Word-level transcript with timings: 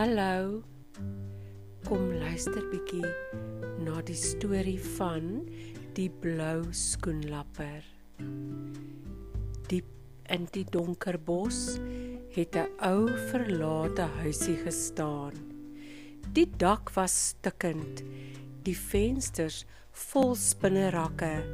Hallo. 0.00 0.62
Kom 1.84 2.06
luister 2.22 2.62
bietjie 2.70 3.04
na 3.84 3.98
die 4.08 4.16
storie 4.16 4.78
van 4.96 5.26
die 5.92 6.06
blou 6.22 6.62
skoenlapper. 6.72 7.84
Diep 9.68 9.90
in 10.32 10.46
die 10.54 10.62
donker 10.72 11.18
bos 11.26 11.76
het 12.32 12.56
'n 12.56 12.72
ou 12.80 13.12
verlate 13.28 14.06
huisie 14.22 14.56
gestaan. 14.64 15.36
Die 16.32 16.48
dak 16.48 16.94
was 16.96 17.18
stikkend, 17.36 18.00
die 18.64 18.78
vensters 18.92 19.66
vol 19.92 20.32
spinnerakke 20.34 21.44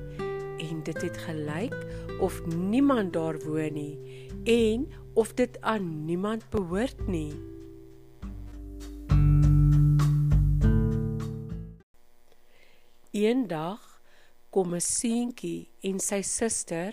en 0.68 0.86
dit 0.86 1.02
het 1.02 1.18
gelyk 1.26 1.74
of 2.20 2.38
niemand 2.46 3.12
daar 3.12 3.42
woon 3.42 3.74
nie 3.74 3.98
en 4.46 4.86
of 5.14 5.34
dit 5.34 5.60
aan 5.62 6.06
niemand 6.06 6.46
behoort 6.50 7.08
nie. 7.08 7.55
Eendag 13.16 13.80
kom 14.52 14.74
'n 14.74 14.80
seentjie 14.80 15.68
en 15.88 16.00
sy 16.00 16.20
suster 16.22 16.92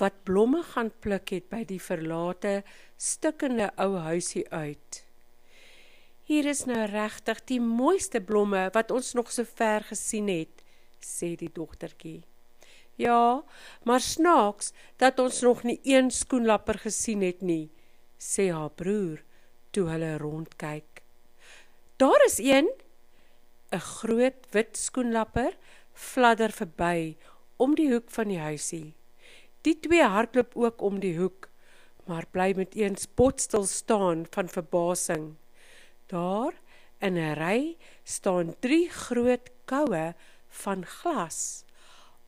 wat 0.00 0.24
blomme 0.24 0.62
gaan 0.72 0.90
pluk 1.02 1.30
het 1.30 1.46
by 1.52 1.62
die 1.64 1.78
verlate 1.78 2.62
stikkende 2.96 3.68
ou 3.84 3.94
huisie 4.08 4.46
uit. 4.50 5.04
Hier 6.26 6.46
is 6.46 6.64
nou 6.66 6.86
regtig 6.90 7.44
die 7.52 7.60
mooiste 7.60 8.20
blomme 8.20 8.64
wat 8.74 8.90
ons 8.90 9.14
nog 9.14 9.30
so 9.30 9.44
ver 9.44 9.86
gesien 9.92 10.28
het, 10.28 10.64
sê 10.98 11.36
die 11.36 11.52
dogtertjie. 11.54 12.22
Ja, 12.96 13.42
maar 13.84 14.00
snaaks 14.00 14.72
dat 14.96 15.18
ons 15.18 15.40
nog 15.42 15.62
nie 15.62 15.80
een 15.84 16.10
skoenlapper 16.10 16.78
gesien 16.78 17.22
het 17.22 17.42
nie, 17.42 17.70
sê 18.18 18.50
haar 18.50 18.70
broer 18.70 19.22
toe 19.70 19.86
hulle 19.88 20.16
rondkyk. 20.18 21.02
Daar 21.96 22.24
is 22.26 22.38
een, 22.38 22.68
'n 23.72 23.78
groot 23.78 24.46
wit 24.50 24.76
skoenlapper 24.76 25.54
fladder 25.92 26.50
verby 26.50 27.16
om 27.56 27.74
die 27.78 27.90
hoek 27.92 28.10
van 28.10 28.28
die 28.32 28.40
huisie. 28.40 28.94
Die 29.62 29.76
twee 29.84 30.02
hardloop 30.02 30.56
ook 30.56 30.82
om 30.82 31.00
die 31.00 31.16
hoek, 31.18 31.50
maar 32.08 32.26
bly 32.32 32.52
met 32.56 32.74
eens 32.74 33.06
botstil 33.14 33.66
staan 33.68 34.24
van 34.34 34.48
verbasing. 34.48 35.36
Daar 36.10 36.54
in 36.98 37.18
'n 37.18 37.36
ry 37.38 37.76
staan 38.04 38.54
drie 38.60 38.88
groot 38.90 39.50
koue 39.64 40.14
van 40.48 40.84
glas. 40.84 41.64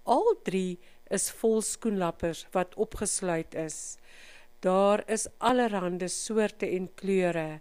Al 0.05 0.35
drie 0.45 0.79
is 1.11 1.31
vol 1.31 1.61
skoenlappers 1.63 2.47
wat 2.53 2.75
opgesluit 2.75 3.55
is. 3.55 3.97
Daar 4.61 5.03
is 5.07 5.27
allerlei 5.39 6.09
soorte 6.09 6.67
en 6.67 6.95
kleure 6.95 7.61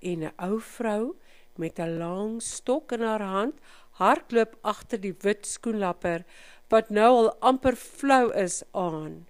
en 0.00 0.22
'n 0.24 0.32
ou 0.36 0.60
vrou 0.60 1.16
met 1.58 1.78
'n 1.78 1.98
lang 1.98 2.42
stok 2.42 2.92
in 2.92 3.02
haar 3.02 3.22
hand 3.22 3.56
hardloop 3.98 4.56
agter 4.62 5.00
die 5.02 5.16
wit 5.24 5.46
skoenlapper 5.46 6.24
wat 6.70 6.90
nou 6.90 7.10
al 7.16 7.30
amper 7.50 7.76
flou 7.76 8.30
is 8.34 8.62
aan. 8.72 9.26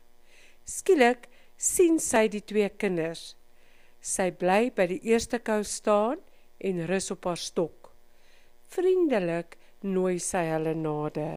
Skielik 0.65 1.29
sien 1.57 1.99
sy 1.99 2.29
die 2.29 2.45
twee 2.45 2.69
kinders. 2.69 3.35
Sy 4.01 4.31
bly 4.31 4.71
by 4.75 4.87
die 4.87 5.01
eerste 5.11 5.39
kou 5.39 5.63
staan 5.65 6.21
en 6.59 6.87
rus 6.91 7.11
op 7.15 7.25
haar 7.25 7.41
stok. 7.41 7.91
Vriendelik 8.69 9.57
nooi 9.83 10.19
sy 10.23 10.45
hulle 10.51 10.75
nader. 10.75 11.37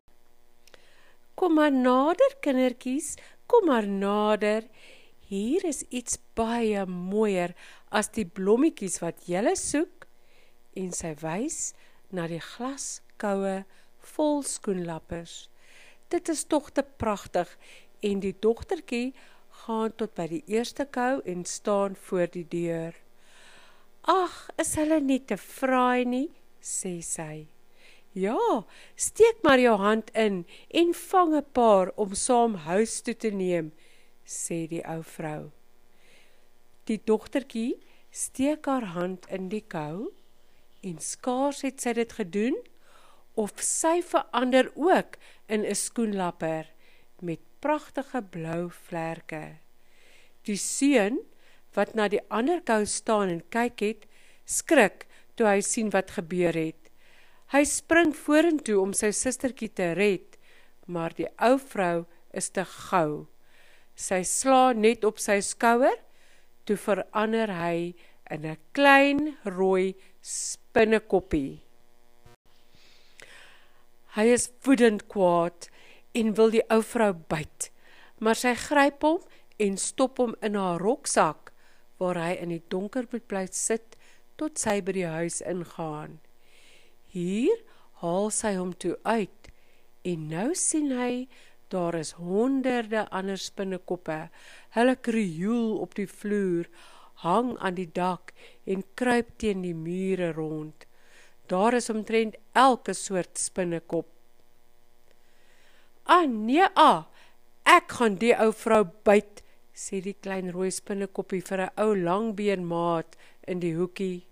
Kom 1.36 1.56
maar 1.58 1.72
nader 1.72 2.36
kindertjies, 2.44 3.16
kom 3.48 3.70
maar 3.72 3.88
nader. 3.88 4.68
Hier 5.32 5.64
is 5.66 5.86
iets 5.90 6.20
baie 6.36 6.84
mooier 6.86 7.56
as 7.90 8.12
die 8.12 8.28
blommetjies 8.28 9.00
wat 9.02 9.24
julle 9.32 9.56
soek 9.56 10.01
en 10.76 10.92
sy 10.96 11.14
wys 11.22 11.74
na 12.12 12.28
die 12.28 12.42
glaskoue 12.44 13.64
vol 14.14 14.42
skoenlappers. 14.44 15.50
Dit 16.12 16.30
is 16.30 16.44
tog 16.44 16.72
te 16.76 16.84
pragtig 16.84 17.52
en 18.04 18.20
die 18.24 18.36
dogtertjie 18.44 19.14
gaan 19.64 19.94
tot 19.96 20.16
by 20.18 20.28
die 20.32 20.44
eerste 20.52 20.86
kou 20.86 21.22
en 21.30 21.46
staan 21.46 21.96
voor 22.08 22.28
die 22.34 22.48
deur. 22.50 22.96
Ag, 24.10 24.50
is 24.58 24.76
hulle 24.80 25.00
nie 25.04 25.22
te 25.22 25.38
fraai 25.38 26.06
nie, 26.10 26.30
sê 26.62 27.00
sy. 27.06 27.46
Ja, 28.18 28.66
steek 29.00 29.40
maar 29.46 29.62
jou 29.62 29.78
hand 29.80 30.10
in 30.18 30.44
en 30.70 30.94
vang 30.94 31.36
'n 31.36 31.46
paar 31.54 31.92
om 31.96 32.16
saam 32.16 32.56
huis 32.68 33.02
toe 33.02 33.16
te 33.16 33.32
neem, 33.32 33.72
sê 34.26 34.68
die 34.68 34.84
ou 34.84 35.04
vrou. 35.04 35.52
Die 36.86 37.00
dogtertjie 37.06 37.80
steek 38.12 38.66
haar 38.66 38.86
hand 38.98 39.26
in 39.30 39.48
die 39.50 39.64
kou 39.64 40.12
en 40.82 40.98
skaars 41.00 41.62
het 41.66 41.82
sy 41.82 41.94
dit 41.94 42.14
gedoen 42.18 42.58
of 43.40 43.54
sy 43.64 44.02
verander 44.04 44.72
ook 44.76 45.18
in 45.48 45.66
'n 45.66 45.76
skoenlapper 45.76 46.72
met 47.22 47.40
pragtige 47.60 48.22
blou 48.22 48.70
vlerke. 48.70 49.58
Die 50.44 50.58
seun 50.58 51.20
wat 51.76 51.94
na 51.96 52.08
die 52.08 52.24
ander 52.30 52.62
kou 52.62 52.86
staan 52.86 53.30
en 53.30 53.44
kyk 53.50 53.80
het, 53.80 54.06
skrik 54.46 55.08
toe 55.36 55.48
hy 55.48 55.62
sien 55.62 55.90
wat 55.90 56.12
gebeur 56.18 56.54
het. 56.54 56.90
Hy 57.52 57.64
spring 57.64 58.14
vorentoe 58.16 58.80
om 58.82 58.94
sy 58.94 59.12
sustertjie 59.12 59.70
te 59.76 59.94
red, 59.94 60.38
maar 60.88 61.14
die 61.16 61.28
ou 61.38 61.58
vrou 61.60 62.06
is 62.34 62.50
te 62.50 62.66
gou. 62.66 63.28
Sy 63.96 64.24
slaan 64.24 64.82
net 64.82 65.04
op 65.04 65.20
sy 65.20 65.42
skouer, 65.42 65.98
toe 66.66 66.78
verander 66.78 67.52
hy 67.52 67.94
in 68.32 68.46
'n 68.46 68.58
klein 68.74 69.38
rooi 69.44 69.96
spinnekoppie. 70.72 71.60
Hy 74.16 74.24
is 74.32 74.46
woedend 74.64 75.04
kwaad 75.12 75.68
en 76.16 76.32
wil 76.38 76.54
die 76.54 76.64
ou 76.72 76.80
vrou 76.84 77.12
byt, 77.32 77.68
maar 78.24 78.40
sy 78.40 78.54
gryp 78.56 79.04
hom 79.04 79.20
en 79.60 79.76
stop 79.80 80.22
hom 80.24 80.32
in 80.40 80.56
haar 80.56 80.80
roksak 80.80 81.52
waar 82.00 82.20
hy 82.24 82.38
in 82.40 82.54
die 82.56 82.64
donker 82.72 83.10
moet 83.12 83.28
bly 83.28 83.44
sit 83.52 83.98
tot 84.40 84.64
sy 84.64 84.78
by 84.80 84.96
die 84.96 85.10
huis 85.12 85.42
ingaan. 85.44 86.22
Hier 87.12 87.60
haal 88.00 88.32
sy 88.32 88.56
hom 88.56 88.72
toe 88.72 88.96
uit 89.04 89.52
en 90.08 90.28
nou 90.32 90.50
sien 90.56 90.88
hy 90.96 91.28
daar 91.72 92.00
is 92.00 92.16
honderde 92.16 93.04
ander 93.12 93.40
spinnekoppe. 93.40 94.22
Hulle 94.76 94.96
krioel 95.04 95.82
op 95.84 96.00
die 96.00 96.08
vloer 96.08 96.72
hang 97.24 97.54
aan 97.60 97.76
die 97.78 97.90
dak 97.90 98.34
en 98.66 98.84
kruip 98.96 99.38
teen 99.42 99.62
die 99.66 99.76
mure 99.78 100.32
rond. 100.34 100.86
Daar 101.52 101.76
is 101.78 101.90
omtrent 101.90 102.38
elke 102.56 102.94
soort 102.94 103.38
spinnekop. 103.38 104.08
"Ah 106.06 106.26
nee, 106.26 106.68
ah, 106.76 107.06
ek 107.66 107.92
gaan 107.92 108.16
die 108.16 108.34
ou 108.34 108.52
vrou 108.52 108.84
byt," 109.04 109.44
sê 109.74 110.02
die 110.02 110.16
klein 110.22 110.52
rooi 110.52 110.72
spinnekoppie 110.72 111.42
vir 111.42 111.60
'n 111.62 111.70
ou 111.78 111.96
langbeen 111.96 112.66
maat 112.68 113.16
in 113.48 113.60
die 113.60 113.76
hoekie. 113.76 114.26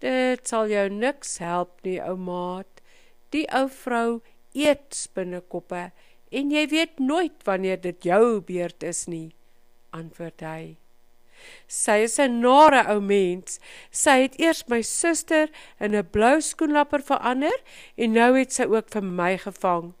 "Dit 0.00 0.48
sal 0.48 0.68
jou 0.68 0.88
niks 0.88 1.38
help 1.38 1.80
nie, 1.84 2.00
ou 2.00 2.16
maat. 2.16 2.80
Die 3.30 3.46
ou 3.52 3.68
vrou 3.68 4.22
eet 4.54 4.94
spinnekoppe 4.94 5.92
en 6.32 6.50
jy 6.50 6.66
weet 6.66 6.98
nooit 6.98 7.44
wanneer 7.44 7.80
dit 7.80 8.02
jou 8.02 8.40
beurt 8.40 8.82
is 8.82 9.06
nie," 9.06 9.34
antwoord 9.92 10.40
hy. 10.40 10.76
Sy 11.66 12.02
is 12.06 12.18
'n 12.18 12.40
nare 12.40 12.84
ou 12.92 13.00
mens. 13.00 13.60
Sy 13.90 14.22
het 14.22 14.40
eers 14.40 14.64
my 14.68 14.82
suster 14.82 15.48
in 15.78 15.94
'n 15.94 16.10
blou 16.10 16.40
skoenlapper 16.40 17.02
verander 17.02 17.58
en 17.96 18.12
nou 18.12 18.38
het 18.38 18.52
sy 18.52 18.64
ook 18.64 18.90
vir 18.90 19.02
my 19.02 19.38
gevang. 19.38 19.94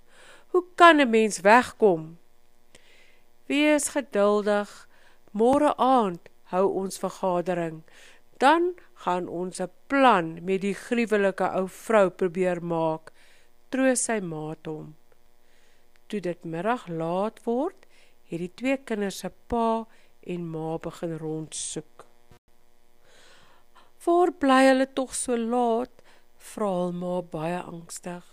Hoe 0.52 0.64
kan 0.74 1.00
'n 1.00 1.10
mens 1.10 1.40
wegkom? 1.40 2.18
Wees 3.46 3.88
geduldig. 3.88 4.88
Môre 5.32 5.76
aand 5.76 6.28
hou 6.50 6.66
ons 6.74 6.98
vergadering. 6.98 7.82
Dan 8.38 8.74
gaan 8.94 9.28
ons 9.28 9.60
'n 9.60 9.70
plan 9.86 10.44
met 10.44 10.60
die 10.60 10.74
gruwelike 10.74 11.46
ou 11.58 11.68
vrou 11.68 12.10
probeer 12.10 12.62
maak. 12.62 13.12
Troos 13.68 14.04
sy 14.04 14.20
maat 14.20 14.66
hom. 14.66 14.96
Toe 16.06 16.20
dit 16.20 16.44
middag 16.44 16.88
laat 16.88 17.44
word, 17.44 17.86
het 18.30 18.38
die 18.38 18.54
twee 18.54 18.76
kinders 18.76 19.18
se 19.18 19.30
pa 19.46 19.86
en 20.26 20.46
ma 20.50 20.78
begin 20.78 21.16
rondsoek. 21.18 22.06
"Waar 24.04 24.32
bly 24.32 24.66
hulle 24.66 24.92
tog 24.92 25.14
so 25.14 25.36
laat?" 25.36 26.02
vra 26.38 26.68
hul 26.68 26.92
ma 26.92 27.20
baie 27.22 27.60
angstig. 27.60 28.24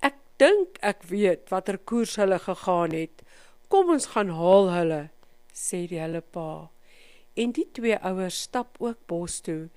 "Ek 0.00 0.16
dink 0.38 0.78
ek 0.82 1.02
weet 1.02 1.50
watter 1.50 1.78
koers 1.78 2.16
hulle 2.16 2.38
gegaan 2.38 2.92
het. 2.92 3.22
Kom 3.68 3.90
ons 3.90 4.06
gaan 4.06 4.30
haal 4.30 4.70
hulle," 4.70 5.10
sê 5.54 5.86
die 5.88 6.00
hulle 6.00 6.20
pa. 6.20 6.70
En 7.36 7.52
die 7.52 7.68
twee 7.72 7.98
ouers 7.98 8.42
stap 8.42 8.76
ook 8.78 9.06
bos 9.06 9.40
toe 9.40 9.70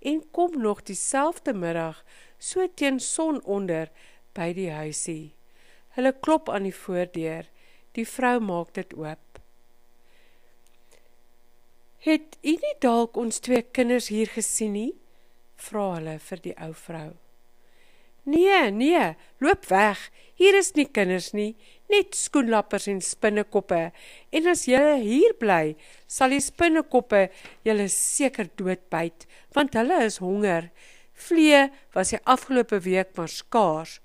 en 0.00 0.22
kom 0.30 0.60
nog 0.62 0.82
dieselfde 0.82 1.54
middag 1.54 2.04
so 2.38 2.66
teen 2.74 3.00
sononder 3.00 3.90
by 4.34 4.52
die 4.54 4.70
huisie. 4.70 5.34
Hulle 5.96 6.12
klop 6.22 6.48
aan 6.48 6.68
die 6.68 6.74
voordeur. 6.74 7.48
Die 7.98 8.06
vrou 8.06 8.38
maak 8.40 8.74
dit 8.78 8.92
oop. 8.94 9.27
Het 12.08 12.38
u 12.40 12.54
nie 12.56 12.76
dalk 12.80 13.18
ons 13.20 13.42
twee 13.44 13.60
kinders 13.76 14.06
hier 14.08 14.30
gesien 14.32 14.72
nie? 14.72 14.92
vra 15.60 15.82
hulle 15.98 16.14
vir 16.24 16.40
die 16.40 16.54
ou 16.64 16.70
vrou. 16.72 17.08
Nee, 18.28 18.70
nee, 18.72 19.02
loop 19.44 19.66
weg. 19.68 20.06
Hier 20.40 20.56
is 20.56 20.70
nie 20.76 20.86
kinders 20.88 21.34
nie, 21.36 21.50
net 21.92 22.16
skoenlappers 22.16 22.86
en 22.88 23.02
spinnekoppe. 23.04 23.80
En 24.32 24.48
as 24.48 24.64
julle 24.70 24.96
hier 25.02 25.34
bly, 25.40 25.74
sal 26.08 26.32
die 26.32 26.40
spinnekoppe 26.44 27.26
julle 27.68 27.90
seker 27.92 28.48
doodbyt, 28.56 29.28
want 29.56 29.76
hulle 29.76 30.00
is 30.06 30.20
honger. 30.24 30.70
Vlee 31.28 31.66
was 31.96 32.14
die 32.14 32.24
afgelope 32.24 32.80
week 32.88 33.16
maar 33.18 33.32
skaars, 33.32 33.98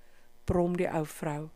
brom 0.50 0.76
die 0.80 0.92
ou 0.92 1.06
vrou. 1.08 1.52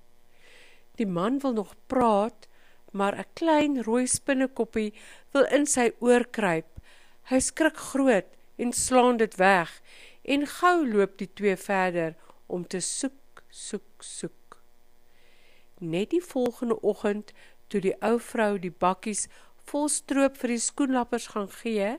Die 0.96 1.10
man 1.10 1.42
wil 1.44 1.60
nog 1.60 1.76
praat, 1.92 2.48
maar 2.92 3.18
'n 3.18 3.26
klein 3.34 3.84
rooi 3.84 4.08
spinnekoppie 4.08 4.94
wil 5.32 5.46
in 5.46 5.66
sy 5.66 5.92
oor 6.00 6.26
kruip. 6.26 6.80
Hy 7.30 7.40
skrik 7.40 7.78
groot 7.78 8.30
en 8.56 8.74
slaan 8.74 9.18
dit 9.18 9.36
weg 9.36 9.82
en 10.24 10.48
gou 10.48 10.88
loop 10.88 11.18
die 11.18 11.30
twee 11.34 11.56
verder 11.56 12.16
om 12.48 12.68
te 12.68 12.80
soek, 12.80 13.44
soek, 13.50 14.04
soek. 14.04 14.60
Net 15.80 16.10
die 16.10 16.24
volgende 16.24 16.82
oggend 16.82 17.34
toe 17.68 17.82
die 17.82 17.96
ou 18.02 18.18
vrou 18.20 18.58
die 18.60 18.72
bakkies 18.72 19.28
vol 19.68 19.90
stroop 19.92 20.38
vir 20.38 20.56
die 20.56 20.64
skoenlappers 20.64 21.28
gaan 21.34 21.50
gee, 21.52 21.98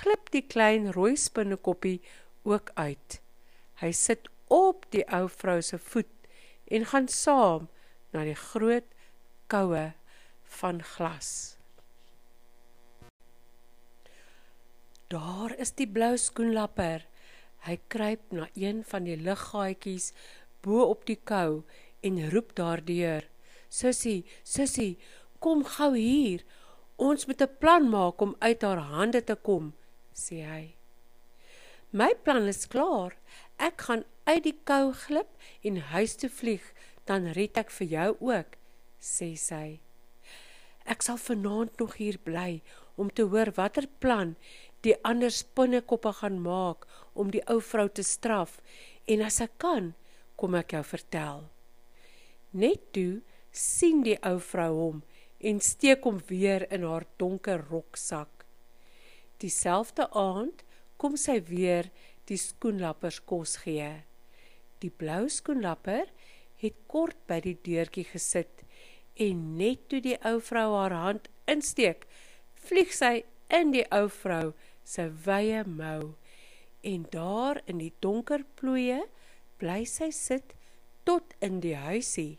glip 0.00 0.30
die 0.30 0.44
klein 0.44 0.92
rooi 0.92 1.16
spinnekoppie 1.16 2.00
ook 2.48 2.70
uit. 2.74 3.20
Hy 3.80 3.92
sit 3.96 4.28
op 4.52 4.84
die 4.92 5.04
ou 5.08 5.26
vrou 5.32 5.60
se 5.64 5.78
voet 5.78 6.28
en 6.72 6.86
gaan 6.92 7.08
saam 7.08 7.68
na 8.12 8.24
die 8.28 8.36
groot 8.38 8.88
koue 9.52 9.92
van 10.60 10.82
glas. 10.82 11.56
Daar 15.12 15.52
is 15.60 15.74
die 15.76 15.88
blou 15.88 16.14
skoenlapper. 16.16 17.04
Hy 17.66 17.76
kruip 17.92 18.32
na 18.32 18.48
een 18.56 18.80
van 18.88 19.04
die 19.04 19.18
liggaatjies 19.20 20.12
bo 20.64 20.86
op 20.88 21.04
die 21.06 21.18
kou 21.30 21.62
en 22.00 22.20
roep 22.32 22.54
daardeur: 22.56 23.28
"Sussie, 23.68 24.24
sussie, 24.42 24.98
kom 25.38 25.64
gou 25.64 25.92
hier. 25.96 26.44
Ons 26.96 27.26
moet 27.26 27.42
'n 27.42 27.56
plan 27.58 27.88
maak 27.88 28.20
om 28.20 28.36
uit 28.38 28.62
haar 28.62 28.82
hande 28.94 29.24
te 29.24 29.34
kom," 29.34 29.74
sê 30.14 30.40
hy. 30.46 30.74
My 31.90 32.14
plan 32.14 32.46
is 32.48 32.66
klaar. 32.66 33.16
Ek 33.58 33.80
gaan 33.80 34.04
uit 34.24 34.42
die 34.42 34.58
kou 34.64 34.92
glip 34.92 35.28
en 35.62 35.76
huis 35.76 36.16
toe 36.16 36.30
vlieg, 36.30 36.64
dan 37.04 37.26
red 37.36 37.58
ek 37.58 37.70
vir 37.70 37.86
jou 37.86 38.16
ook, 38.20 38.56
sê 39.00 39.36
sy. 39.36 39.80
Ek 40.84 41.04
sal 41.06 41.18
vanaand 41.20 41.78
nog 41.78 41.96
hier 42.00 42.18
bly 42.18 42.62
om 43.00 43.10
te 43.10 43.26
hoor 43.28 43.52
watter 43.56 43.86
plan 44.02 44.36
die 44.82 44.96
ander 45.06 45.30
spinnekoppe 45.30 46.12
gaan 46.18 46.40
maak 46.42 46.86
om 47.14 47.30
die 47.30 47.42
ou 47.50 47.60
vrou 47.62 47.88
te 47.88 48.04
straf 48.06 48.58
en 49.06 49.22
as 49.26 49.40
ek 49.44 49.54
kan, 49.62 49.92
kom 50.36 50.56
ek 50.58 50.74
jou 50.74 50.82
vertel. 50.86 51.44
Net 52.52 52.90
toe 52.96 53.22
sien 53.52 54.02
die 54.06 54.18
ou 54.26 54.38
vrou 54.42 54.72
hom 54.78 55.02
en 55.42 55.60
steek 55.62 56.04
hom 56.06 56.20
weer 56.28 56.66
in 56.74 56.86
haar 56.86 57.06
donker 57.18 57.62
roksak. 57.70 58.46
Dieselfde 59.42 60.08
aand 60.18 60.62
kom 60.98 61.16
sy 61.18 61.38
weer 61.46 61.90
die 62.30 62.38
skoenlappers 62.38 63.20
kos 63.26 63.56
gee. 63.64 63.90
Die 64.82 64.90
blou 64.90 65.26
skoenlapper 65.30 66.10
het 66.62 66.78
kort 66.90 67.18
by 67.26 67.40
die 67.42 67.56
deurtjie 67.66 68.06
gesit 68.06 68.62
en 69.20 69.42
net 69.58 69.88
toe 69.88 70.00
die 70.00 70.16
ou 70.26 70.38
vrou 70.40 70.68
haar 70.76 70.94
hand 70.96 71.28
insteek, 71.50 72.06
vlieg 72.54 72.92
sy 72.94 73.22
in 73.52 73.72
die 73.74 73.84
ou 73.92 74.08
vrou 74.08 74.52
se 74.84 75.08
wye 75.26 75.62
mou 75.68 76.14
en 76.82 77.06
daar 77.10 77.60
in 77.70 77.78
die 77.78 77.92
donker 78.02 78.44
ploeie 78.58 79.04
bly 79.60 79.82
sy 79.86 80.10
sit 80.14 80.56
tot 81.06 81.34
in 81.40 81.60
die 81.62 81.76
huisie. 81.78 82.38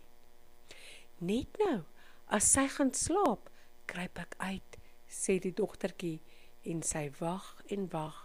Net 1.23 1.59
nou, 1.61 1.83
as 2.27 2.49
sy 2.51 2.65
gaan 2.71 2.91
slaap, 2.97 3.47
kruip 3.87 4.19
ek 4.19 4.35
uit, 4.39 4.77
sê 5.07 5.37
die 5.39 5.53
dogtertjie 5.55 6.19
en 6.67 6.83
sy 6.83 7.09
wag 7.19 7.47
en 7.71 7.87
wag. 7.93 8.17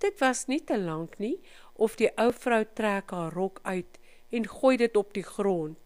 Dit 0.00 0.20
was 0.20 0.46
nie 0.48 0.60
te 0.60 0.78
lank 0.80 1.18
nie 1.20 1.36
of 1.74 1.96
die 2.00 2.10
ou 2.20 2.30
vrou 2.32 2.62
trek 2.76 3.12
haar 3.16 3.34
rok 3.34 3.60
uit 3.64 3.98
en 4.34 4.48
gooi 4.48 4.76
dit 4.80 4.96
op 4.96 5.12
die 5.16 5.26
grond. 5.26 5.83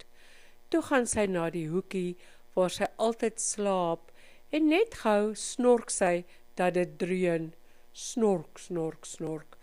Toe 0.68 0.82
gaan 0.84 1.06
sy 1.08 1.24
na 1.30 1.48
die 1.50 1.68
hoekie 1.72 2.16
waar 2.56 2.72
sy 2.72 2.88
altyd 3.00 3.40
slaap 3.40 4.10
en 4.52 4.68
net 4.72 5.00
gou 5.02 5.32
snork 5.38 5.92
sy 5.92 6.24
dat 6.60 6.74
dit 6.76 6.96
dreun. 7.00 7.52
Snork, 7.92 8.60
snork, 8.60 9.06
snork. 9.08 9.56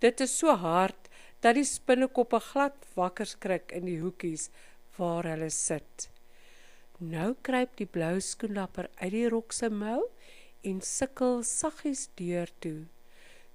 Dit 0.00 0.20
is 0.20 0.34
so 0.36 0.52
hard 0.56 1.08
dat 1.40 1.56
die 1.56 1.66
spinnekoppe 1.66 2.40
glad 2.50 2.86
wakker 2.96 3.28
skrik 3.28 3.72
in 3.76 3.88
die 3.88 4.00
hoekies 4.02 4.48
waar 4.98 5.28
hulle 5.28 5.50
sit. 5.54 6.10
Nou 7.00 7.32
kruip 7.40 7.78
die 7.80 7.88
blou 7.88 8.18
skoenlapper 8.20 8.90
uit 9.00 9.12
die 9.14 9.28
rok 9.32 9.56
se 9.56 9.70
mou 9.72 10.02
en 10.68 10.82
sukkel 10.84 11.40
saggies 11.48 12.08
deur 12.20 12.52
toe. 12.60 12.84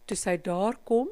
Toe 0.10 0.18
sy 0.18 0.38
daar 0.42 0.80
kom, 0.90 1.12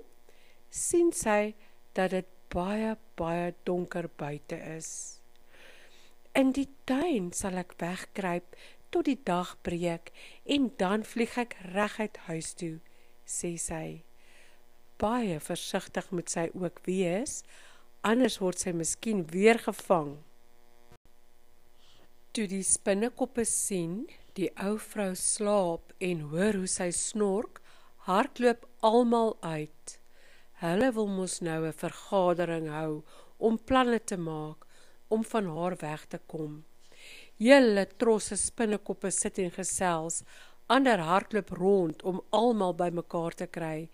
sien 0.73 1.13
sy 1.13 1.53
dat 1.93 2.15
dit 2.17 2.29
baie 2.53 2.95
baie 3.17 3.51
donker 3.65 4.09
buite 4.17 4.57
is. 4.73 5.21
In 6.33 6.49
die 6.49 6.65
tuin 6.89 7.27
sal 7.37 7.59
ek 7.61 7.75
wegkruip 7.77 8.55
tot 8.89 9.05
die 9.05 9.19
dag 9.21 9.51
breek 9.61 10.09
en 10.49 10.71
dan 10.81 11.03
vlieg 11.05 11.35
ek 11.37 11.53
reguit 11.75 12.17
huis 12.25 12.49
toe, 12.57 12.79
sê 13.21 13.51
sy. 13.61 14.01
Baie 14.97 15.37
versigtig 15.37 16.09
moet 16.09 16.33
sy 16.33 16.47
ook 16.57 16.81
wees, 16.89 17.43
anders 18.01 18.39
word 18.41 18.65
sy 18.65 18.73
miskien 18.73 19.21
weer 19.29 19.61
gevang. 19.61 20.15
Toe 22.33 22.47
die 22.49 22.65
spinnekoppe 22.65 23.45
sien, 23.45 24.07
die 24.33 24.49
ou 24.57 24.79
vrou 24.81 25.11
slaap 25.13 25.93
en 26.01 26.25
hoor 26.33 26.57
hoe 26.63 26.71
sy 26.79 26.89
snork, 26.97 27.61
hardloop 28.09 28.65
almal 28.81 29.35
uit. 29.45 29.97
Hulle 30.65 30.89
wil 30.97 31.13
mos 31.13 31.41
nou 31.45 31.61
'n 31.61 31.81
vergadering 31.85 32.73
hou 32.73 33.03
om 33.37 33.61
planne 33.61 34.01
te 34.01 34.17
maak 34.17 34.65
om 35.13 35.23
van 35.33 35.49
haar 35.55 35.75
weg 35.81 36.05
te 36.09 36.19
kom. 36.33 36.63
Julle 37.41 37.85
trosse 38.01 38.37
spinnekoppe 38.39 39.11
sit 39.11 39.39
en 39.41 39.51
gesels, 39.53 40.23
ander 40.71 41.01
hardloop 41.03 41.51
rond 41.59 42.03
om 42.03 42.21
almal 42.29 42.75
bymekaar 42.79 43.35
te 43.37 43.47
kry. 43.47 43.89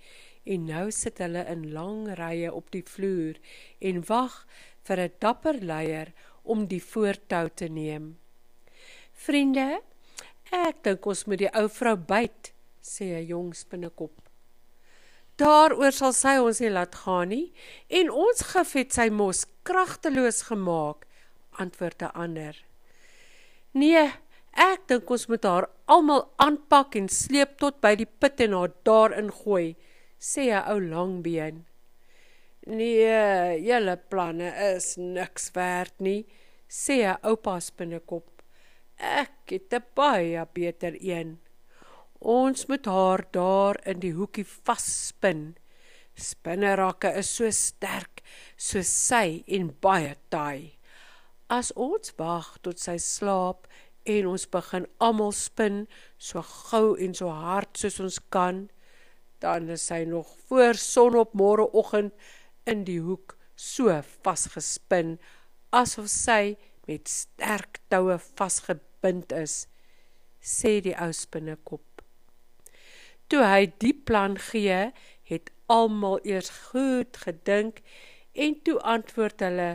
En 0.46 0.66
nou 0.70 0.88
sit 0.96 1.20
hulle 1.24 1.44
in 1.52 1.70
lang 1.74 2.08
rye 2.20 2.52
op 2.54 2.70
die 2.74 2.84
vloer 2.86 3.40
en 3.80 4.04
wag 4.08 4.46
vir 4.88 5.00
'n 5.00 5.14
dapper 5.20 5.58
leier 5.62 6.14
om 6.44 6.66
die 6.68 6.82
voortou 6.82 7.50
te 7.50 7.68
neem. 7.68 8.18
Vriende, 9.14 9.82
ek 10.52 10.84
dink 10.84 11.06
ons 11.06 11.26
moet 11.26 11.40
die 11.40 11.54
ou 11.54 11.68
vrou 11.70 11.96
byt, 11.96 12.54
sê 12.82 13.06
'n 13.20 13.28
jong 13.28 13.54
spinnekop. 13.56 14.16
Daaroor 15.40 15.92
sal 15.92 16.14
sy 16.14 16.38
ons 16.44 16.60
nie 16.60 16.70
laat 16.70 16.96
gaan 16.96 17.30
nie 17.30 17.54
en 17.88 18.10
ons 18.10 18.42
gif 18.42 18.74
het 18.74 18.92
sy 18.92 19.10
mos 19.10 19.46
kragteloos 19.64 20.42
gemaak, 20.50 21.06
antwoord 21.64 22.02
'n 22.02 22.16
ander. 22.24 22.56
Nee, 23.74 24.06
ek 24.54 24.88
dink 24.88 25.10
ons 25.10 25.28
moet 25.28 25.44
haar 25.44 25.70
almal 25.86 26.24
aanpak 26.46 26.96
en 26.96 27.10
sleep 27.10 27.58
tot 27.58 27.82
by 27.82 27.96
die 27.96 28.10
put 28.20 28.42
en 28.42 28.54
haar 28.58 28.74
daarin 28.84 29.32
gooi, 29.32 29.76
sê 30.20 30.50
'n 30.50 30.66
ou 30.72 30.80
langbeen. 30.82 31.66
Nee, 32.68 33.62
julle 33.66 33.96
planne 34.10 34.50
is 34.76 34.98
niks 34.98 35.52
werd 35.56 35.94
nie, 36.00 36.26
sê 36.68 37.06
'n 37.06 37.22
oupa 37.24 37.60
spinnekop. 37.60 38.42
Ek 38.98 39.52
het 39.52 39.74
'n 39.74 39.86
baie 39.96 40.46
beter 40.54 40.98
een. 41.00 41.40
Ons 42.20 42.68
moet 42.68 42.86
haar 42.86 43.24
daar 43.32 43.80
in 43.86 44.00
die 44.00 44.14
hoekie 44.14 44.46
vasspin. 44.46 45.56
Spinnerakke 46.16 47.14
is 47.16 47.36
so 47.36 47.50
sterk 47.52 48.22
soos 48.58 48.92
sy 49.08 49.44
en 49.48 49.72
baie 49.82 50.16
taai. 50.30 50.79
As 51.50 51.72
ons 51.74 52.12
wag 52.22 52.52
tot 52.62 52.78
sy 52.78 53.00
slaap 53.02 53.66
en 54.06 54.28
ons 54.30 54.44
begin 54.54 54.86
almal 55.02 55.32
spin 55.34 55.80
so 56.22 56.44
gou 56.46 56.94
en 57.02 57.16
so 57.18 57.34
hard 57.34 57.80
soos 57.82 57.98
ons 58.04 58.20
kan, 58.30 58.68
dan 59.42 59.70
is 59.74 59.88
sy 59.90 60.04
nog 60.06 60.30
voor 60.50 60.78
son 60.78 61.18
op 61.18 61.34
môreoggend 61.34 62.14
in 62.70 62.84
die 62.86 63.00
hoek 63.02 63.34
so 63.58 63.96
vasgespin 64.22 65.18
asof 65.74 66.10
sy 66.14 66.56
met 66.90 67.10
sterk 67.10 67.80
toue 67.90 68.18
vasgebind 68.38 69.34
is, 69.34 69.66
sê 70.42 70.80
die 70.86 70.94
ou 70.98 71.10
spinnekop. 71.14 72.04
Toe 73.30 73.42
hy 73.46 73.66
die 73.82 73.94
plan 73.94 74.38
gee, 74.42 74.90
het 75.30 75.50
almal 75.70 76.22
eers 76.26 76.50
goed 76.70 77.18
gedink 77.26 77.82
en 78.34 78.56
toe 78.66 78.78
antwoord 78.82 79.42
hulle: 79.46 79.72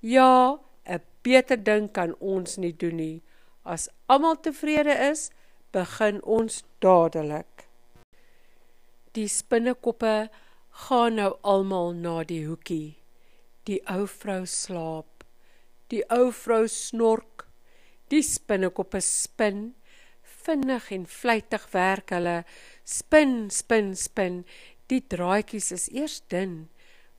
"Ja, 0.00 0.60
beter 1.22 1.58
ding 1.60 1.88
kan 1.92 2.14
ons 2.20 2.56
nie 2.56 2.72
doen 2.72 2.96
nie. 2.96 3.22
As 3.64 3.88
almal 4.08 4.38
tevrede 4.42 4.94
is, 5.10 5.28
begin 5.72 6.20
ons 6.24 6.62
dadelik. 6.80 7.68
Die 9.16 9.28
spinnekoppe 9.28 10.28
gaan 10.86 11.18
nou 11.18 11.32
almal 11.42 11.92
na 11.96 12.22
die 12.24 12.44
hoekie. 12.46 12.98
Die 13.66 13.80
ou 13.90 14.06
vrou 14.08 14.44
slaap. 14.46 15.24
Die 15.92 16.04
ou 16.12 16.30
vrou 16.32 16.66
snork. 16.70 17.46
Die 18.12 18.22
spinnekoppe 18.22 19.00
spin. 19.04 19.74
Vinnig 20.22 20.90
en 20.94 21.04
vlytig 21.08 21.66
werk 21.74 22.14
hulle. 22.14 22.42
Spin, 22.84 23.48
spin, 23.52 23.94
spin. 23.96 24.42
Die 24.88 25.02
draadjies 25.04 25.72
is 25.76 25.88
eers 25.92 26.22
dun, 26.32 26.68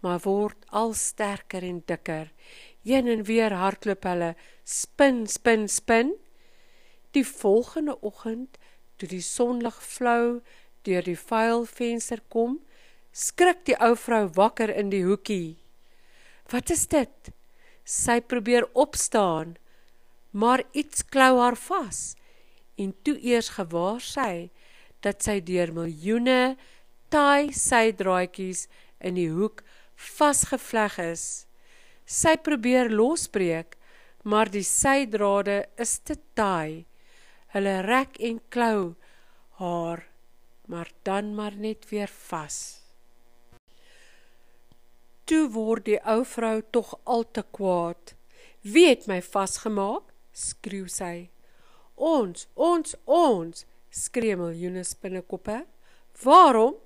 maar 0.01 0.23
word 0.23 0.63
al 0.73 0.95
sterker 0.97 1.65
en 1.67 1.83
dikker. 1.85 2.31
Een 2.83 3.07
en 3.07 3.23
weer 3.23 3.53
hardloop 3.53 4.03
hulle. 4.03 4.35
Spin, 4.63 5.27
spin, 5.27 5.67
spin. 5.69 6.13
Die 7.11 7.25
volgende 7.27 7.97
oggend, 8.01 8.57
toe 8.95 9.09
die 9.09 9.23
sonlig 9.23 9.77
flou 9.83 10.41
deur 10.87 11.03
die 11.03 11.17
vuil 11.17 11.65
venster 11.67 12.21
kom, 12.31 12.59
skrik 13.11 13.65
die 13.67 13.75
ou 13.83 13.95
vrou 13.99 14.27
wakker 14.37 14.71
in 14.71 14.91
die 14.93 15.03
hoekie. 15.03 15.57
Wat 16.49 16.71
is 16.73 16.87
dit? 16.87 17.31
Sy 17.83 18.19
probeer 18.21 18.67
opstaan, 18.77 19.57
maar 20.31 20.63
iets 20.71 21.03
klou 21.05 21.39
haar 21.39 21.57
vas. 21.57 22.13
En 22.79 22.93
toe 23.03 23.17
eers 23.19 23.51
gewaar 23.57 24.01
sy 24.01 24.49
dat 25.03 25.23
sy 25.25 25.39
deur 25.43 25.73
miljoene 25.75 26.55
taai 27.11 27.51
sydraadjies 27.55 28.67
in 29.03 29.17
die 29.17 29.29
hoek 29.33 29.63
vasgevleg 29.95 30.99
is. 31.09 31.25
Sy 32.09 32.39
probeer 32.41 32.89
losbreek, 32.89 33.75
maar 34.25 34.49
die 34.49 34.65
sydrade 34.65 35.61
is 35.77 35.99
te 36.01 36.15
taai. 36.33 36.87
Hulle 37.53 37.75
rek 37.85 38.17
en 38.25 38.39
klou 38.49 38.95
haar, 39.61 40.01
maar 40.65 40.89
dan 41.05 41.35
maar 41.37 41.53
net 41.53 41.85
weer 41.91 42.09
vas. 42.29 42.81
Toe 45.29 45.45
word 45.53 45.85
die 45.85 45.99
ou 46.01 46.23
vrou 46.25 46.57
tog 46.73 46.95
al 47.05 47.27
te 47.29 47.43
kwaad. 47.45 48.15
Wie 48.65 48.87
het 48.89 49.05
my 49.05 49.21
vasgemaak? 49.21 50.09
skreeu 50.33 50.87
sy. 50.89 51.29
Ons, 51.93 52.47
ons, 52.55 52.95
ons, 53.05 53.65
skree 53.93 54.37
miljoene 54.39 54.81
spinnekoppe. 54.87 55.61
Waarom? 56.23 56.79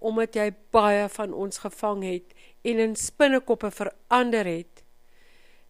Omdat 0.00 0.36
jy 0.36 0.50
baie 0.72 1.08
van 1.12 1.34
ons 1.36 1.60
gevang 1.62 2.02
het 2.06 2.34
en 2.64 2.80
in 2.80 2.96
spinnekoppe 2.96 3.70
verander 3.70 4.48
het. 4.48 4.82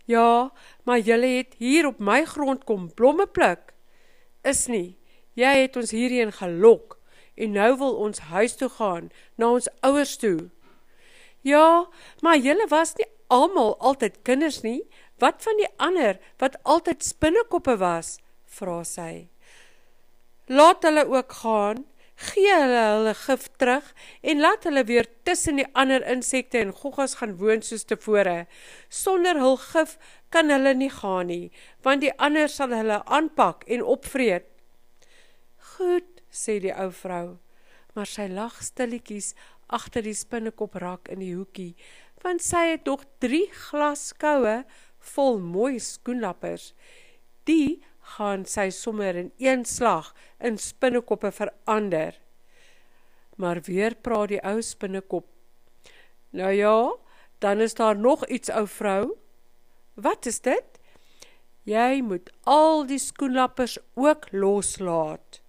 Ja, 0.07 0.53
maar 0.83 0.99
julle 0.99 1.27
het 1.27 1.55
hier 1.59 1.87
op 1.87 1.99
my 1.99 2.25
grond 2.25 2.65
kom 2.65 2.89
blomme 2.95 3.27
pluk. 3.27 3.75
Is 4.43 4.67
nie. 4.67 4.97
Jy 5.39 5.53
het 5.63 5.77
ons 5.77 5.93
hierheen 5.95 6.33
gelok 6.35 6.99
en 7.41 7.55
nou 7.57 7.71
wil 7.79 7.95
ons 8.07 8.19
huis 8.31 8.57
toe 8.59 8.69
gaan, 8.69 9.09
na 9.39 9.53
ons 9.57 9.69
ouers 9.87 10.17
toe. 10.21 10.51
Ja, 11.47 11.87
maar 12.21 12.37
julle 12.37 12.67
was 12.69 12.97
nie 12.99 13.09
almal 13.33 13.77
altyd 13.79 14.19
kinders 14.27 14.61
nie. 14.67 14.83
Wat 15.23 15.41
van 15.45 15.57
die 15.61 15.69
ander 15.77 16.19
wat 16.43 16.59
altyd 16.63 17.05
spinnekoppe 17.05 17.77
was? 17.81 18.19
vra 18.51 18.81
sy. 18.85 19.29
Laat 20.51 20.83
hulle 20.83 21.07
ook 21.07 21.33
gaan. 21.43 21.85
Gee 22.21 22.53
hulle 22.53 22.81
hulle 22.85 23.13
gif 23.17 23.47
terug 23.57 23.87
en 24.21 24.43
laat 24.45 24.67
hulle 24.69 24.83
weer 24.85 25.07
tussen 25.25 25.57
die 25.57 25.69
ander 25.73 26.05
insekte 26.05 26.61
en 26.61 26.75
goggas 26.77 27.17
gaan 27.21 27.39
woon 27.41 27.63
soos 27.65 27.87
tevore. 27.89 28.45
Sonder 28.93 29.41
hul 29.41 29.57
gif 29.63 29.97
kan 30.29 30.53
hulle 30.53 30.75
nie 30.77 30.91
gaan 30.93 31.31
nie, 31.33 31.49
want 31.85 32.05
die 32.05 32.13
ander 32.21 32.51
sal 32.53 32.75
hulle 32.77 33.01
aanpak 33.07 33.65
en 33.73 33.87
opvreet. 33.97 34.45
Goed, 35.73 36.21
sê 36.29 36.59
die 36.61 36.75
ou 36.77 36.91
vrou, 36.93 37.39
maar 37.97 38.09
sy 38.11 38.29
lag 38.29 38.61
stilletjies 38.63 39.33
agter 39.73 40.05
die 40.05 40.17
spinnekop 40.17 40.77
rak 40.83 41.09
in 41.15 41.25
die 41.25 41.33
hoekie, 41.33 41.73
want 42.21 42.45
sy 42.45 42.67
het 42.75 42.85
nog 42.91 43.07
3 43.25 43.47
glaskoue 43.71 44.59
vol 45.15 45.41
mooi 45.41 45.79
skoenlappers. 45.81 46.75
Die 47.49 47.81
gaan 48.17 48.45
sy 48.49 48.69
sommer 48.75 49.17
in 49.17 49.31
een 49.39 49.65
slag 49.65 50.15
in 50.39 50.59
spinnekoppe 50.59 51.31
verander. 51.33 52.19
Maar 53.37 53.61
weer 53.65 53.95
praat 53.95 54.35
die 54.35 54.43
ou 54.45 54.61
spinnekop. 54.63 55.27
Nou 56.31 56.53
ja, 56.53 56.97
dan 57.39 57.61
is 57.61 57.75
daar 57.75 57.97
nog 57.97 58.27
iets 58.27 58.51
ou 58.51 58.67
vrou. 58.69 59.17
Wat 59.95 60.27
is 60.27 60.41
dit? 60.41 60.79
Jy 61.69 62.01
moet 62.03 62.31
al 62.49 62.87
die 62.87 62.99
skoenlappers 62.99 63.79
ook 63.95 64.31
loslaat. 64.33 65.41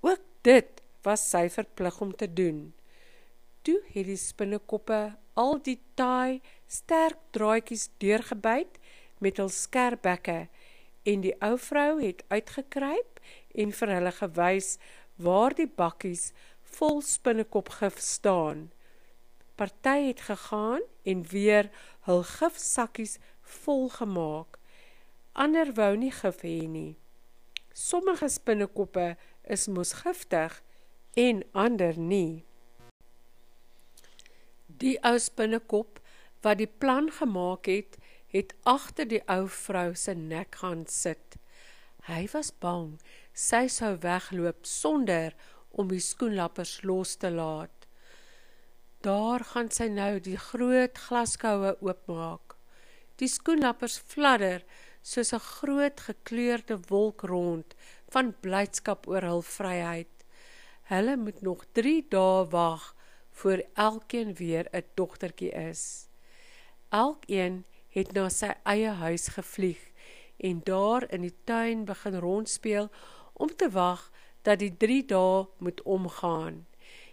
Ook 0.00 0.22
dit 0.42 0.82
was 1.02 1.22
sy 1.30 1.48
verplig 1.50 2.00
om 2.00 2.14
te 2.16 2.32
doen. 2.32 2.72
Toe 3.62 3.80
het 3.92 4.06
die 4.06 4.20
spinnekoppe 4.20 5.14
al 5.34 5.58
die 5.62 5.78
taai 5.98 6.40
sterk 6.70 7.18
draadjies 7.34 7.88
deurgebyt 8.02 8.78
met 9.24 9.38
hul 9.40 9.50
skerp 9.52 10.04
bekke 10.06 10.44
en 11.04 11.24
die 11.24 11.34
ou 11.44 11.54
vrou 11.60 12.00
het 12.00 12.24
uitgekruip 12.32 13.20
en 13.54 13.72
vir 13.78 13.92
hulle 13.96 14.12
gewys 14.18 14.74
waar 15.16 15.54
die 15.54 15.68
bakkies 15.68 16.32
vol 16.76 17.02
spinnekopgif 17.04 18.00
staan. 18.02 18.70
Party 19.54 20.08
het 20.08 20.24
gegaan 20.26 20.82
en 21.02 21.22
weer 21.30 21.70
hul 22.08 22.24
gifsakkies 22.26 23.18
vol 23.40 23.88
gemaak. 23.88 24.58
Ander 25.32 25.70
wou 25.74 25.92
nie 25.96 26.12
gif 26.14 26.42
hê 26.42 26.64
nie. 26.70 26.96
Sommige 27.74 28.28
spinnekoppe 28.30 29.14
is 29.50 29.66
mos 29.68 29.92
giftig 30.02 30.60
en 31.18 31.42
ander 31.52 31.98
nie. 31.98 32.44
Die 34.66 34.96
ou 35.06 35.18
spinnekop 35.18 36.00
wat 36.42 36.58
die 36.58 36.70
plan 36.70 37.10
gemaak 37.10 37.66
het, 37.70 37.98
het 38.34 38.54
agter 38.66 39.06
die 39.08 39.22
ou 39.30 39.46
vrou 39.48 39.94
se 39.94 40.14
nek 40.18 40.58
gaan 40.62 40.86
sit. 40.90 41.38
Hy 42.08 42.26
was 42.32 42.50
bang 42.60 42.96
sy 43.32 43.66
sou 43.70 43.94
wegloop 44.02 44.66
sonder 44.66 45.34
om 45.70 45.88
die 45.90 46.02
skoenlappers 46.02 46.80
los 46.82 47.14
te 47.22 47.30
laat. 47.30 47.86
Daar 49.06 49.44
gaan 49.52 49.70
sy 49.70 49.86
nou 49.92 50.18
die 50.22 50.38
groot 50.40 50.98
glaskoue 51.06 51.74
oopmaak. 51.84 52.56
Die 53.22 53.30
skoenlappers 53.30 53.98
fladder 53.98 54.64
soos 55.02 55.32
'n 55.32 55.46
groot 55.58 56.00
gekleurde 56.00 56.78
wolk 56.88 57.22
rond 57.22 57.74
van 58.10 58.34
blydskap 58.40 59.06
oor 59.08 59.22
hul 59.22 59.42
vryheid. 59.42 60.14
Hulle 60.90 61.16
moet 61.16 61.42
nog 61.42 61.64
3 61.72 62.06
dae 62.10 62.44
wag 62.50 62.94
voor 63.30 63.62
elkeen 63.74 64.34
weer 64.34 64.66
'n 64.72 64.84
dogtertjie 64.94 65.52
is. 65.70 66.08
Elkeen 66.88 67.64
het 67.94 68.12
na 68.12 68.28
sy 68.32 68.50
eie 68.66 68.90
huis 68.98 69.28
gevlieg 69.36 69.80
en 70.36 70.60
daar 70.66 71.06
in 71.14 71.22
die 71.22 71.34
tuin 71.46 71.84
begin 71.86 72.18
rondspeel 72.18 72.90
om 73.32 73.54
te 73.54 73.70
wag 73.70 74.10
dat 74.42 74.58
die 74.58 74.72
3 74.76 75.04
dae 75.14 75.46
moet 75.58 75.82
omgaan. 75.82 76.66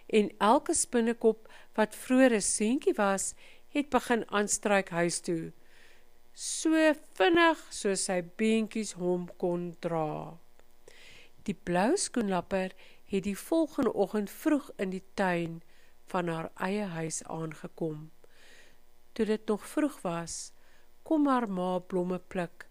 En 0.06 0.30
elke 0.38 0.74
spinnekop 0.74 1.48
wat 1.78 1.96
vroeër 1.96 2.34
'n 2.36 2.40
seentjie 2.40 2.94
was, 2.94 3.34
het 3.68 3.88
begin 3.88 4.30
aanstryk 4.30 4.88
huis 4.88 5.20
toe. 5.20 5.52
So 6.32 6.94
vinnig 7.16 7.60
soos 7.70 8.04
sy 8.04 8.22
beentjies 8.36 8.92
hom 8.92 9.28
kon 9.36 9.76
dra. 9.80 10.38
Die 11.42 11.54
blou 11.54 11.96
skoenlapper 11.96 12.72
het 13.04 13.24
die 13.24 13.38
volgende 13.38 13.92
oggend 13.92 14.30
vroeg 14.30 14.70
in 14.76 14.90
die 14.90 15.04
tuin 15.14 15.62
van 16.04 16.28
haar 16.28 16.50
eie 16.54 16.84
huis 16.84 17.22
aangekom. 17.24 18.10
Toe 19.12 19.26
dit 19.26 19.46
nog 19.46 19.66
vroeg 19.66 20.00
was, 20.00 20.52
kom 21.02 21.26
haar 21.26 21.48
ma 21.48 21.78
blomme 21.80 22.18
pluk 22.18 22.66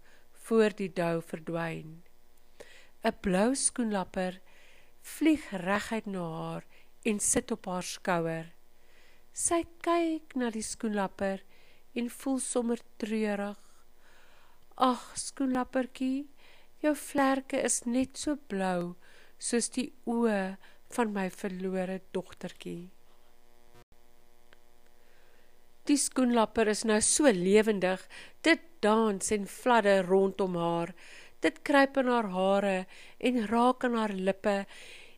voor 0.45 0.75
die 0.75 0.89
dou 1.01 1.21
verdwyn. 1.21 2.01
'n 3.03 3.17
Blou 3.21 3.55
skoenlapper 3.55 4.39
vlieg 5.01 5.45
reguit 5.65 6.05
na 6.05 6.25
haar 6.38 6.65
en 7.09 7.19
sit 7.19 7.51
op 7.51 7.65
haar 7.65 7.83
skouer. 7.83 8.53
Sy 9.33 9.63
kyk 9.88 10.35
na 10.35 10.51
die 10.53 10.65
skoenlapper 10.65 11.41
en 11.95 12.09
voel 12.09 12.39
sommer 12.39 12.79
treurig. 13.01 13.59
Ag, 14.75 15.03
skoenlappertjie, 15.17 16.29
jou 16.81 16.93
vlerke 16.95 17.61
is 17.69 17.81
net 17.85 18.17
so 18.17 18.38
blou 18.53 18.95
soos 19.38 19.69
die 19.73 19.89
oë 20.05 20.57
van 20.95 21.13
my 21.13 21.29
verlore 21.33 22.01
dogtertjie. 22.13 22.91
Die 25.91 26.00
skoenlapper 26.00 26.69
is 26.71 26.86
nou 26.88 27.01
so 27.03 27.27
lewendig, 27.36 28.00
dit 28.48 28.62
dans 28.79 29.31
en 29.36 29.48
fladder 29.51 30.05
rondom 30.07 30.53
haar. 30.55 30.93
Dit 31.43 31.57
kruip 31.67 31.98
in 32.00 32.07
haar 32.07 32.29
hare 32.31 32.75
en 33.19 33.39
raak 33.50 33.83
aan 33.83 33.98
haar 34.00 34.13
lippe 34.15 34.53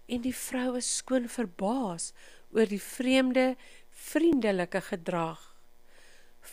en 0.10 0.24
die 0.24 0.34
vrou 0.34 0.72
is 0.80 0.90
skoon 0.98 1.28
verbaas 1.30 2.08
oor 2.58 2.72
die 2.72 2.82
vreemde, 2.82 3.46
vriendelike 4.08 4.82
gedrag. 4.88 5.44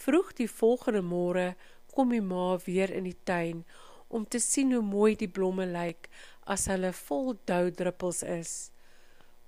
Vroeg 0.02 0.34
die 0.42 0.50
volgende 0.52 1.00
môre 1.00 1.54
kom 1.94 2.12
die 2.12 2.20
ma 2.20 2.58
weer 2.66 2.92
in 2.92 3.08
die 3.08 3.16
tuin 3.24 3.64
om 4.12 4.28
te 4.28 4.42
sien 4.50 4.76
hoe 4.76 4.84
mooi 4.84 5.14
die 5.16 5.32
blomme 5.32 5.64
lyk 5.70 6.10
as 6.44 6.68
hulle 6.68 6.92
vol 7.06 7.38
doudruppels 7.48 8.20
is. 8.36 8.52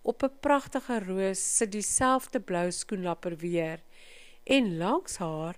Op 0.03 0.25
'n 0.25 0.41
pragtige 0.41 1.03
roos 1.05 1.45
sit 1.59 1.77
dieselfde 1.77 2.41
blou 2.41 2.71
skoenlapper 2.73 3.37
weer 3.37 3.85
en 4.45 4.77
langs 4.79 5.17
haar 5.17 5.57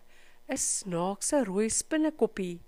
'n 0.48 0.56
snaakse 0.56 1.44
rooi 1.44 1.70
spinnekoppie. 1.70 2.60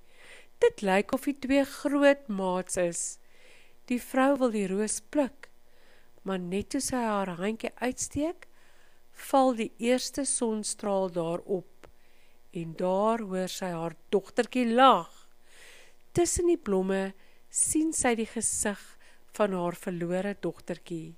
Dit 0.58 0.82
lyk 0.82 1.12
of 1.12 1.24
die 1.24 1.38
twee 1.38 1.64
groot 1.64 2.28
maats 2.28 2.76
is. 2.76 3.18
Die 3.86 4.00
vrou 4.00 4.36
wil 4.38 4.50
die 4.50 4.66
roos 4.66 5.00
pluk, 5.00 5.50
maar 6.22 6.38
net 6.38 6.70
toe 6.70 6.80
sy 6.80 6.96
haar 6.96 7.36
handjie 7.36 7.70
uitsteek, 7.76 8.48
val 9.12 9.54
die 9.54 9.72
eerste 9.78 10.24
sonstraal 10.24 11.10
daarop 11.12 11.88
en 12.56 12.72
daar 12.80 13.20
hoor 13.20 13.48
sy 13.52 13.68
haar 13.68 13.94
dogtertjie 14.08 14.66
lag. 14.72 15.12
Tussen 16.16 16.48
die 16.48 16.56
blomme 16.56 17.12
sien 17.52 17.92
sy 17.92 18.14
die 18.16 18.28
gesig 18.28 18.80
van 19.36 19.52
haar 19.52 19.76
verlore 19.76 20.34
dogtertjie. 20.40 21.16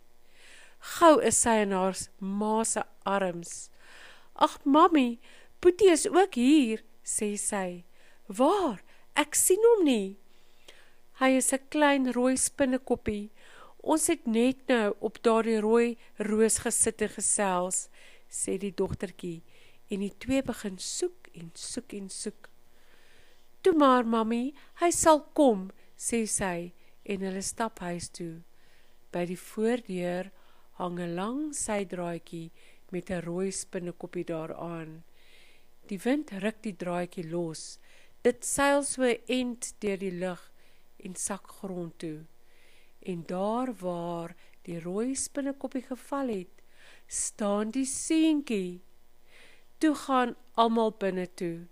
Gou 0.98 1.18
is 1.22 1.38
sy 1.42 1.60
in 1.62 1.74
haar 1.74 1.98
ma 2.18 2.64
se 2.64 2.82
arms. 3.06 3.68
"Ag 4.38 4.64
mammie, 4.64 5.18
Boetie 5.60 5.90
is 5.90 6.06
ook 6.08 6.34
hier," 6.34 6.84
sê 7.04 7.36
sy. 7.36 7.84
"Waar? 8.26 8.82
Ek 9.16 9.34
sien 9.34 9.62
hom 9.62 9.84
nie." 9.84 10.16
Hy 11.20 11.30
is 11.36 11.52
'n 11.52 11.68
klein 11.70 12.12
rooi 12.12 12.36
spinnekoppie. 12.36 13.30
Ons 13.82 14.06
het 14.06 14.26
net 14.26 14.68
nou 14.68 14.94
op 15.00 15.22
daardie 15.22 15.60
rooi 15.60 15.96
roos 16.18 16.58
gesit 16.58 17.02
en 17.02 17.08
gesels, 17.08 17.88
sê 18.30 18.58
die 18.58 18.74
dogtertjie 18.74 19.42
en 19.90 20.00
die 20.00 20.14
twee 20.18 20.42
begin 20.42 20.78
soek 20.78 21.28
en 21.34 21.50
soek 21.54 21.92
en 21.92 22.08
soek. 22.08 22.48
"Toe 23.62 23.72
maar, 23.72 24.04
mammie, 24.04 24.54
hy 24.80 24.90
sal 24.90 25.20
kom," 25.34 25.70
sê 25.96 26.26
sy 26.28 26.72
en 27.04 27.20
hulle 27.20 27.42
stap 27.42 27.78
huis 27.78 28.08
toe. 28.08 28.42
By 29.12 29.24
die 29.26 29.40
voordeur 29.40 30.30
hang 30.78 31.00
'n 31.00 31.14
lang 31.14 31.54
sydraadjie 31.54 32.50
met 32.92 33.10
'n 33.10 33.22
rooi 33.24 33.50
spinnekoppie 33.52 34.24
daaraan. 34.24 35.04
Die 35.86 36.00
wind 36.00 36.30
ruk 36.30 36.62
die 36.62 36.76
draadjie 36.76 37.28
los. 37.30 37.78
Dit 38.22 38.44
seil 38.44 38.82
so 38.82 39.02
end 39.26 39.74
deur 39.78 39.98
die 39.98 40.12
lug 40.12 40.52
en 40.96 41.14
sak 41.14 41.46
grond 41.48 41.98
toe. 41.98 42.24
En 43.00 43.22
daar 43.26 43.74
waar 43.74 44.34
die 44.62 44.80
rooi 44.80 45.14
spinnekoppie 45.14 45.82
geval 45.82 46.28
het, 46.28 46.62
staan 47.06 47.70
die 47.70 47.86
seentjie. 47.86 48.82
Toe 49.78 49.94
gaan 49.94 50.36
almal 50.54 50.90
binne 50.90 51.28
toe. 51.34 51.66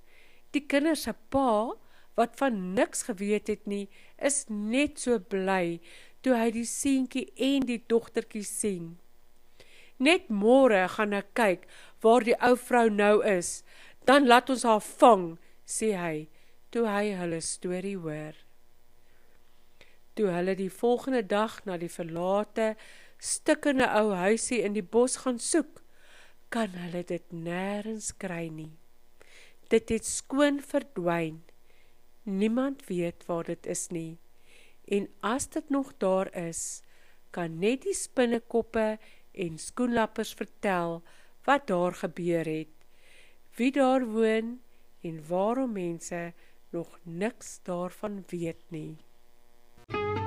Die 0.51 0.67
kinders 0.67 1.03
se 1.03 1.15
pa 1.29 1.75
wat 2.15 2.37
van 2.41 2.73
niks 2.75 3.03
geweet 3.03 3.47
het 3.53 3.67
nie, 3.67 3.89
is 4.17 4.45
net 4.49 5.01
so 5.01 5.19
bly 5.19 5.81
toe 6.25 6.35
hy 6.35 6.51
die 6.55 6.67
seentjie 6.67 7.29
en 7.37 7.67
die 7.69 7.83
dogtertjie 7.87 8.45
sien. 8.47 8.97
Net 9.99 10.29
môre 10.29 10.85
gaan 10.93 11.17
ek 11.17 11.33
kyk 11.39 11.69
waar 12.05 12.25
die 12.27 12.37
ou 12.45 12.57
vrou 12.61 12.89
nou 12.93 13.23
is, 13.25 13.63
dan 14.05 14.29
laat 14.29 14.51
ons 14.53 14.67
haar 14.69 14.85
vang, 14.85 15.37
sê 15.65 15.95
hy 15.97 16.27
toe 16.71 16.85
hy 16.91 17.15
hulle 17.17 17.41
storie 17.41 17.97
hoor. 17.97 18.37
Toe 20.17 20.29
hulle 20.33 20.55
die 20.59 20.73
volgende 20.73 21.23
dag 21.25 21.59
na 21.65 21.77
die 21.81 21.93
verlate 21.93 22.75
stikkende 23.19 23.89
ou 23.97 24.13
huisie 24.17 24.61
in 24.65 24.77
die 24.77 24.85
bos 24.85 25.17
gaan 25.25 25.41
soek, 25.41 25.81
kan 26.53 26.77
hulle 26.77 27.03
dit 27.09 27.25
nêrens 27.33 28.13
kry 28.21 28.47
nie. 28.53 28.75
Dit 29.73 29.91
het 29.91 30.07
skoon 30.07 30.61
verdwyn. 30.63 31.41
Niemand 32.25 32.85
weet 32.91 33.25
waar 33.27 33.49
dit 33.49 33.67
is 33.67 33.89
nie. 33.91 34.19
En 34.87 35.09
as 35.27 35.49
dit 35.51 35.71
nog 35.71 35.95
daar 35.99 36.31
is, 36.37 36.83
kan 37.35 37.59
net 37.59 37.83
die 37.87 37.97
spinnekoppe 37.97 38.97
en 39.37 39.59
skoenlappers 39.59 40.35
vertel 40.35 41.03
wat 41.45 41.67
daar 41.67 41.95
gebeur 41.95 42.45
het. 42.45 42.73
Wie 43.57 43.73
daar 43.73 44.07
woon 44.07 44.61
en 45.01 45.23
waarom 45.29 45.73
mense 45.73 46.33
nog 46.71 46.99
niks 47.03 47.61
daarvan 47.63 48.25
weet 48.27 48.65
nie. 48.69 48.97
Thank 49.89 50.19
you. 50.19 50.26